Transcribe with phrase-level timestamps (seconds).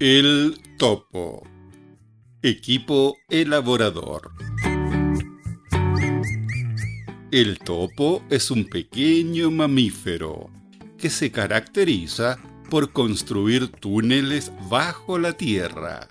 [0.00, 1.42] El topo.
[2.40, 4.30] Equipo elaborador.
[7.32, 10.50] El topo es un pequeño mamífero
[10.98, 12.38] que se caracteriza
[12.70, 16.06] por construir túneles bajo la tierra.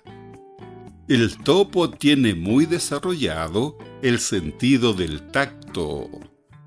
[1.08, 6.10] El topo tiene muy desarrollado el sentido del tacto,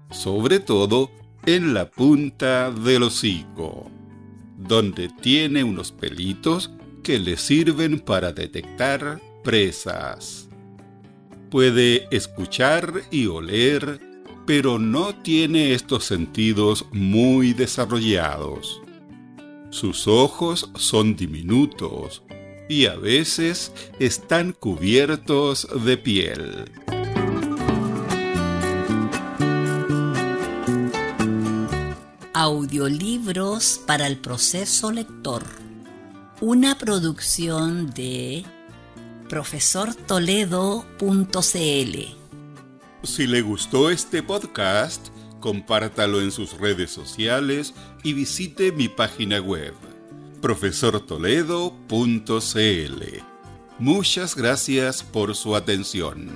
[0.10, 1.12] sobre todo
[1.46, 3.92] en la punta del hocico,
[4.58, 6.72] donde tiene unos pelitos
[7.12, 10.48] que le sirven para detectar presas.
[11.50, 14.00] Puede escuchar y oler
[14.46, 18.82] pero no tiene estos sentidos muy desarrollados.
[19.72, 22.24] Sus ojos son diminutos
[22.70, 26.72] y a veces están cubiertos de piel.
[32.34, 35.71] Audiolibros para el proceso lector.
[36.42, 38.44] Una producción de
[39.30, 42.22] profesortoledo.cl
[43.04, 45.08] si le gustó este podcast,
[45.40, 49.74] compártalo en sus redes sociales y visite mi página web,
[50.40, 53.04] profesortoledo.cl.
[53.80, 56.30] Muchas gracias por su atención.